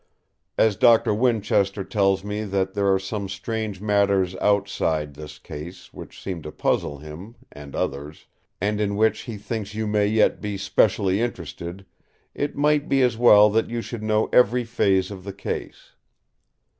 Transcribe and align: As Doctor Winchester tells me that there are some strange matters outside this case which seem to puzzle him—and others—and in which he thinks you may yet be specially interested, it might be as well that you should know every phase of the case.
As 0.57 0.75
Doctor 0.77 1.13
Winchester 1.13 1.83
tells 1.83 2.23
me 2.23 2.43
that 2.43 2.73
there 2.73 2.91
are 2.91 2.97
some 2.97 3.29
strange 3.29 3.79
matters 3.79 4.35
outside 4.37 5.13
this 5.13 5.37
case 5.37 5.93
which 5.93 6.19
seem 6.19 6.41
to 6.41 6.51
puzzle 6.51 6.97
him—and 6.97 7.75
others—and 7.75 8.81
in 8.81 8.95
which 8.95 9.19
he 9.19 9.37
thinks 9.37 9.75
you 9.75 9.85
may 9.85 10.07
yet 10.07 10.41
be 10.41 10.57
specially 10.57 11.21
interested, 11.21 11.85
it 12.33 12.55
might 12.57 12.89
be 12.89 13.03
as 13.03 13.15
well 13.15 13.51
that 13.51 13.69
you 13.69 13.83
should 13.83 14.01
know 14.01 14.27
every 14.33 14.63
phase 14.63 15.11
of 15.11 15.23
the 15.23 15.33
case. 15.33 15.91